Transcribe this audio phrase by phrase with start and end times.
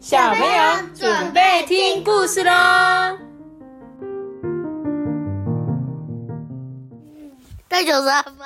[0.00, 3.18] 小朋友准备听故事喽。
[7.68, 8.36] 第九十二分，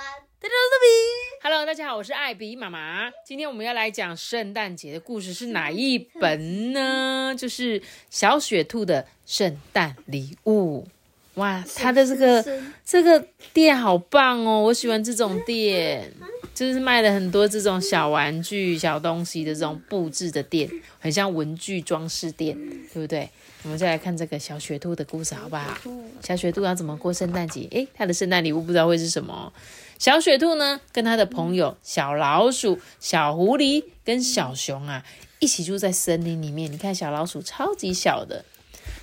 [0.40, 1.42] 大家好，比。
[1.42, 3.10] Hello，大家好，我是艾比妈妈。
[3.26, 7.34] 今天我们要来讲圣诞节的故事，是哪一本呢？
[7.36, 10.88] 就是小雪兔的圣诞礼物。
[11.34, 12.42] 哇，它的这个
[12.82, 16.12] 这个店好棒哦，我喜欢这种店，
[16.54, 20.70] 就是卖了很多这种小玩具、小东西的这种布置的店，
[21.00, 22.56] 很像文具装饰店，
[22.92, 23.28] 对不对？
[23.64, 25.78] 我们再来看这个小雪兔的故事，好不好？
[26.22, 27.66] 小雪兔要怎么过圣诞节？
[27.70, 29.52] 诶，它的圣诞礼物不知道会是什么。
[29.98, 35.04] 小雪兔呢，跟它的朋友小老鼠、小狐狸跟小熊啊，
[35.38, 36.70] 一起住在森林里面。
[36.70, 38.44] 你看，小老鼠超级小的。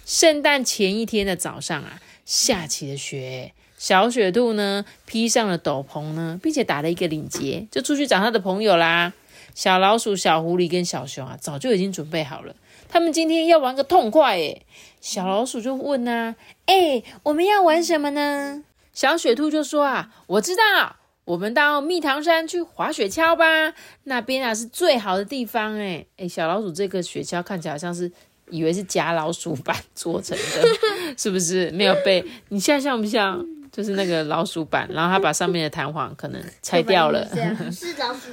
[0.05, 2.01] 圣诞前一天的早上啊。
[2.25, 9.13] 下起了雪，小雪兔呢披上了斗篷呢，并且打了一个领结，就出去找他的朋友啦。
[9.55, 12.53] 小老鼠、小狐狸跟小熊啊，早就已经准备好了，
[12.89, 14.65] 他们今天要玩个痛快诶。
[14.99, 16.35] 小老鼠就问啊
[16.67, 28.11] ：“哎，我们要玩什么呢？”小雪兔就说：“啊，我知道，我们到蜜糖山去滑雪橇吧，那边啊是最好的地方。”诶诶小老鼠这个雪橇看起来像是。
[28.51, 30.67] 以为是假老鼠板做成的，
[31.15, 32.25] 是不是没有被？
[32.47, 33.45] 你现在像不像？
[33.79, 37.25] 就是那个老鼠板，然后他把上面的弹簧可能拆掉了。
[37.71, 38.27] 是老鼠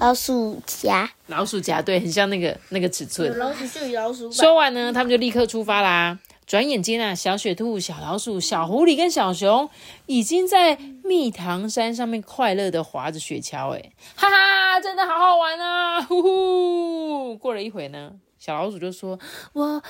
[0.00, 3.38] 老鼠夹，老鼠夹对，很像那个那个尺寸。
[3.38, 4.32] 老鼠就有老鼠。
[4.32, 6.18] 说完呢，他们就立刻出发啦。
[6.48, 9.70] 转眼间啊，小雪兔、小老鼠、小狐狸跟小熊
[10.06, 16.02] 已经在蜜糖山上面快乐的滑着雪橇，哎，哈哈，真的好好玩啊！
[16.02, 17.36] 呼呼。
[17.36, 18.10] 过了一会呢。
[18.36, 19.16] 小老鼠就说
[19.54, 19.80] ：“我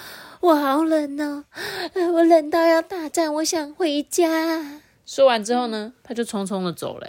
[0.40, 1.42] 我好冷哦，
[2.12, 4.28] 我冷到要大战，我想回家。”
[5.04, 7.08] 说完之后呢，他就匆匆的走了。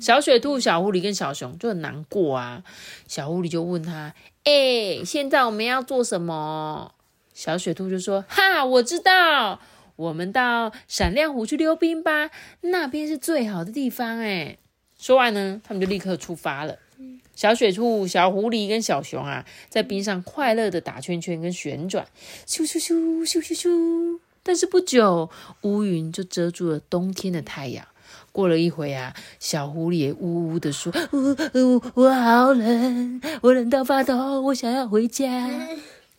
[0.00, 2.64] 小雪兔、小狐狸跟小熊就很难过啊。
[3.06, 6.94] 小狐狸就问他：“哎，现在我们要做什么？”
[7.34, 9.60] 小雪兔就说：“哈，我知道，
[9.96, 12.30] 我们到闪亮湖去溜冰吧，
[12.62, 14.56] 那边是最好的地方。”哎，
[14.98, 16.78] 说完呢，他们就立刻出发了。
[17.34, 22.06] 小雪兔、小狐狸跟小熊啊，在冰上快乐的打圈圈跟旋转，
[22.46, 24.18] 咻咻咻咻咻咻。
[24.48, 25.28] 但是不久，
[25.60, 27.86] 乌云就遮住了冬天的太阳。
[28.32, 35.50] 过了一会啊，小狐狸呜呜的说：“呜呜，我好冷，我冷到发抖，我想要回家。”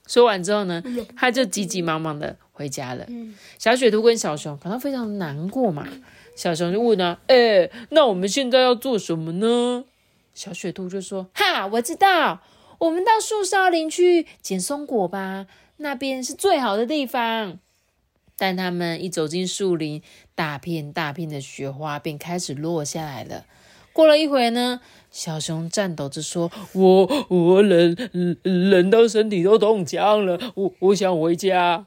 [0.06, 0.84] 说完之后呢，
[1.18, 3.08] 他就急急忙忙的回家了。
[3.58, 5.88] 小雪兔跟小熊感到非常难过嘛。
[6.36, 9.86] 小熊就问他：“哎，那我们现在要做什么呢？”
[10.36, 12.42] 小雪兔就说：“哈，我知道，
[12.78, 15.48] 我们到树梢林去捡松果吧，
[15.78, 17.58] 那边是最好的地方。”
[18.40, 20.02] 但他们一走进树林，
[20.34, 23.46] 大片大片的雪花便开始落下来了。
[23.92, 24.80] 过了一会呢，
[25.12, 27.96] 小熊颤抖着说：“我我冷
[28.44, 31.86] 冷到身体都冻僵了，我我想回家。”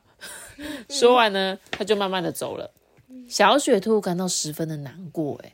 [0.90, 2.70] 说完呢，他就慢慢的走了。
[3.26, 5.52] 小雪兔感到十分的难过，哎。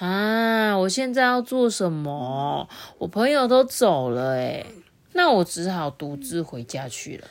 [0.00, 0.76] 啊！
[0.76, 2.68] 我现在要做什么？
[2.98, 4.66] 我朋友都走了，诶
[5.12, 7.28] 那我只好独自回家去了。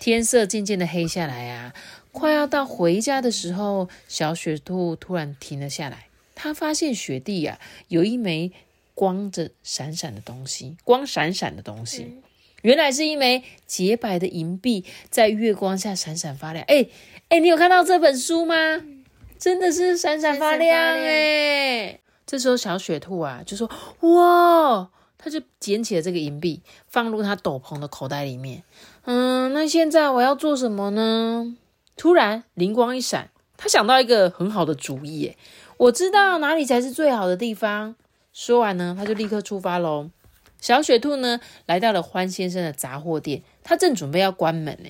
[0.00, 1.72] 天色渐渐的黑下来啊，
[2.14, 6.06] 快要到回家的时候，小雪兔突然停了下来。
[6.36, 7.58] 它发现雪地呀，
[7.88, 8.52] 有一枚
[8.94, 12.22] 光着闪闪的东西，光闪闪的东西，
[12.62, 16.64] 原来是一枚洁白的银币，在月光下闪闪发亮。
[16.68, 16.86] 哎
[17.28, 18.54] 哎，你有看到这本书吗？
[19.36, 21.98] 真的是闪闪发亮哎！
[22.24, 23.68] 这时候小雪兔啊就说
[24.00, 24.88] ：“哇！”
[25.18, 28.62] 他就捡起了这个银币，放入他斗篷的口袋里面。
[29.04, 31.56] 嗯，那现在我要做什么呢？
[31.96, 35.26] 突然灵光一闪，他想到一个很好的主意。
[35.26, 35.36] 哎，
[35.76, 37.94] 我知道哪里才是最好的地方。
[38.32, 40.10] 说完呢，他就立刻出发喽。
[40.60, 44.88] 小雪兔呢来到了欢先生的杂货店，他正准备要关门呢。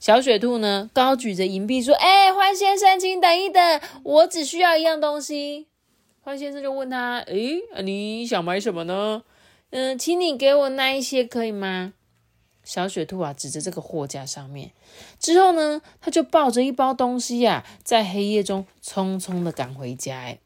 [0.00, 5.66] 小雪兔呢，高举着银币说：“哎，欢先生，请等一等，我只需要一样东西。”
[6.22, 9.24] 欢先生就问他：“哎，你想买什么呢？
[9.70, 11.92] 嗯，请你给我那一些，可以吗？”
[12.68, 14.72] 小雪兔啊，指着这个货架上面。
[15.18, 20.18] 之后呢，他就抱着一包东西呀，在黑夜中匆匆的赶回家。
[20.18, 20.38] 哎，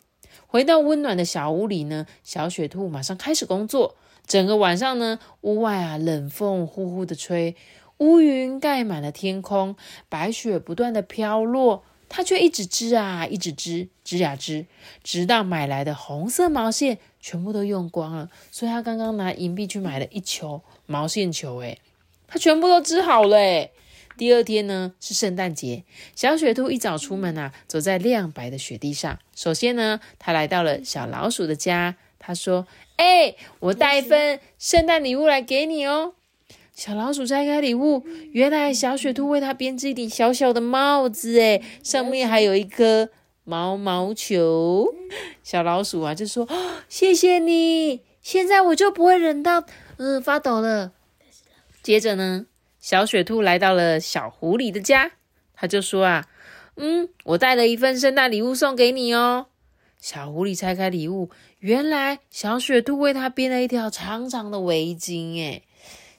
[0.46, 3.96] 回到温暖的小屋里呢，小雪兔马上开始工作。
[4.24, 7.56] 整个晚上呢，屋外啊，冷风呼呼的吹。
[7.98, 9.74] 乌云盖满了天空，
[10.08, 14.66] 白雪不断的飘落，它却一直织啊，一直织，织呀织，
[15.02, 18.30] 直到买来的红色毛线全部都用光了。
[18.52, 21.80] 所以他刚刚拿银币去买了一球毛线球，诶，
[22.32, 23.37] 他全部都织好了。
[24.17, 25.84] 第二天呢是圣诞节，
[26.14, 29.19] 小雪兔一早出门啊，走在亮白的雪地上。
[29.34, 36.14] 首先呢，他来到了小老鼠的家，他说：“哎，我带一份圣诞礼物来给你哦。”
[36.75, 43.11] 小老鼠拆开礼物，原来小雪兔为它编织一顶小小的帽子，诶，上面还有一颗
[43.44, 44.88] 毛毛球。
[45.43, 46.49] 小老鼠啊就说
[46.88, 49.64] ：“谢谢你，现在我就不会冷到
[49.99, 50.93] 嗯发抖了。”
[51.82, 52.46] 接着呢，
[52.79, 55.12] 小雪兔来到了小狐狸的家，
[55.55, 56.29] 他就说：“啊，
[56.76, 59.46] 嗯，我带了一份圣诞礼物送给你哦。”
[59.99, 65.64] 小狐狸拆开礼物，原来小雪兔为它编了一条长长的围巾，诶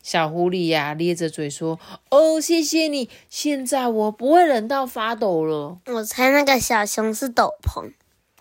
[0.02, 1.80] 小狐狸呀，咧着嘴说
[2.12, 7.94] ：“哦，谢谢你，现在我不会冷到发抖了。”我猜那个小熊是斗篷，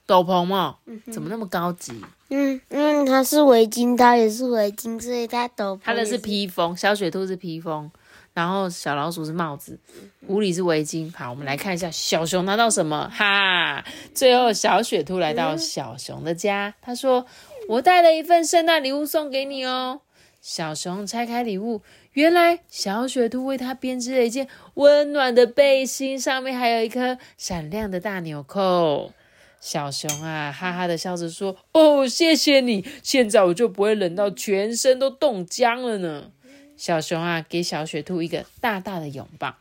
[0.06, 0.78] 斗篷嘛，
[1.12, 2.00] 怎么那么高级？
[2.34, 5.81] 嗯，因为它是围巾，它也是围巾，所以它斗篷。
[5.84, 7.90] 它的是披风，小雪兔是披风，
[8.32, 9.79] 然后小老鼠是帽子，
[10.26, 11.14] 狐狸是围巾。
[11.14, 13.11] 好，我们来看一下小熊拿到什么？
[13.12, 13.84] 哈，
[14.14, 17.26] 最后小雪兔来到小熊的家，他说
[17.69, 20.00] ：“我带了一份圣诞礼物送给你哦。”
[20.40, 21.82] 小熊拆开礼物，
[22.14, 29.12] 原来小雪兔为它编织了一件温暖的背心，上面还有一颗闪亮的大纽扣。
[29.62, 36.32] 小熊啊，哈哈的笑着说：“哦，谢谢你，现在我就不会冷到全身都冻僵了呢。”
[36.76, 39.54] 小熊啊，给小雪兔一个大大的拥抱。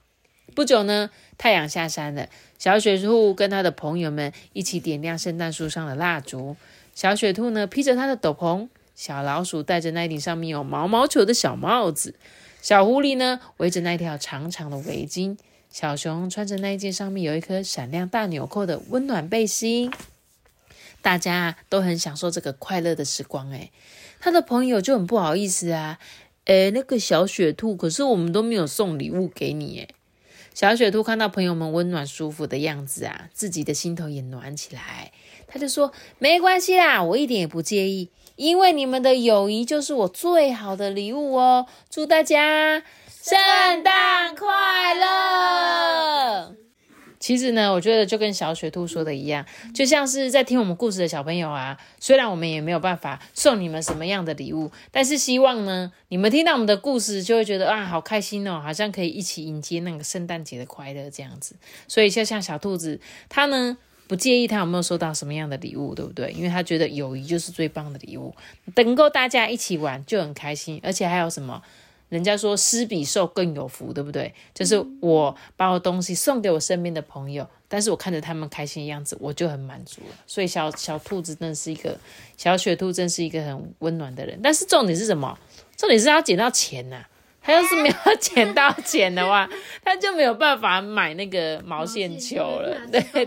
[0.55, 2.27] 不久呢，太阳下山了，
[2.57, 6.57] 小雪兔跟他的朋友们一起点亮圣诞树上的蜡烛。
[6.95, 8.69] 小雪兔呢，披着它的斗篷。
[8.95, 12.15] 小老鼠戴着那顶上面有毛毛球的小帽子，
[12.59, 15.37] 小狐狸呢围着那条长长的围巾，
[15.71, 19.89] 小熊穿着那一件上面有一颗闪亮大纽扣的温暖背心。
[21.01, 23.49] 大家都很享受这个快乐的时光。
[23.51, 23.71] 诶
[24.19, 25.97] 他的朋友就很不好意思啊，
[26.45, 29.79] 诶那个小雪兔，可是我们都没有送礼物给你。
[29.79, 29.87] 诶
[30.53, 35.11] 小雪兔看到朋友们温暖舒服的样子啊，自己的心头也暖起来。
[35.47, 41.67] 他就说：“没关系啦，我一点也不介意。”因为你们的友谊就是我最好的礼物哦！
[41.89, 42.83] 祝大家
[43.23, 43.37] 圣
[43.83, 44.47] 诞快
[44.95, 46.55] 乐！
[47.19, 49.45] 其实呢，我觉得就跟小雪兔说的一样，
[49.75, 51.77] 就像是在听我们故事的小朋友啊。
[51.99, 61.55] 虽然我们也没有办法送你们什么样的礼物，但是希望呢，你们听到我们的故事就会觉得啊，好开心哦，好像可以一起迎接那个圣诞节的快乐这样子。
[61.87, 63.77] 所以就像小兔子，它呢。
[64.07, 66.33] 不介意他有没有收到什么样的礼物，对不对？
[66.33, 68.35] 因为他觉得友谊就是最棒的礼物，
[68.75, 71.61] 能够大家一起玩就很开心，而且还有什么？
[72.11, 74.33] 人家说施比受更有福，对不对？
[74.53, 80.15] 就是我把我东西送给我身边的朋友，但是我看着他们开心的样子，我就很满足了。
[80.27, 81.97] 所以小小兔子真的是一个
[82.35, 84.37] 小雪兔，真是一个很温暖的人。
[84.43, 85.39] 但是重点是什么？
[85.77, 87.05] 重点是要捡到钱呐。
[87.43, 89.49] 他要是没有捡到钱的话，
[89.83, 93.25] 他就没有办法买那个毛线球了，对对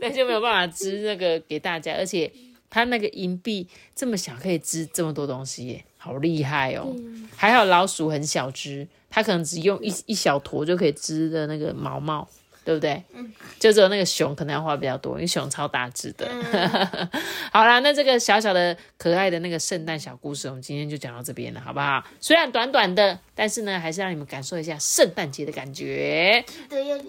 [0.00, 1.94] 对，就没有办法织那个给大家。
[1.94, 2.28] 而且
[2.74, 6.92] 他那个银币这么小，可以织这么多东西，耶，好厉害哦！
[7.36, 12.28] 还好老鼠很小只，它可能只用一一小坨就可以织的那个毛毛。
[12.64, 13.02] 对不对？
[13.12, 13.30] 嗯，
[13.60, 16.26] 就只有那个熊可能要花比较多，因为熊超大只的。
[17.52, 22.02] 好啦，那这个小小的可爱的那个圣诞小故事，我们今天就讲到这边了，好不好？
[22.20, 26.42] 虽然短短的，但是呢，还是让你们感受一下圣诞节的感觉。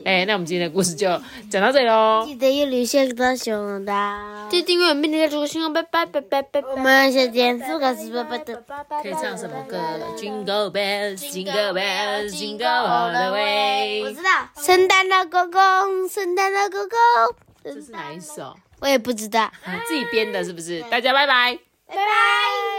[0.04, 1.08] 哎，那我们今天的故事就
[1.50, 2.24] 讲到这里喽。
[2.26, 6.68] 记得要留下个熊的，记得订阅明天的主星哦，拜拜拜拜拜拜。
[6.70, 8.64] 我们下见，苏格斯拜拜的。
[9.02, 9.78] 可以唱什么歌
[10.18, 14.04] ？Jingle bells, jingle bells, jingle all the way。
[14.04, 15.45] 我知道，圣诞老公。
[15.52, 18.56] 公，圣诞老公公，这是哪一首？
[18.80, 19.52] 我也不知道，
[19.88, 20.82] 自己编的，是不是？
[20.84, 22.76] 大家拜拜，拜拜。